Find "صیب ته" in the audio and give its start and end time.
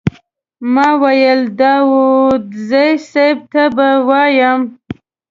3.11-3.63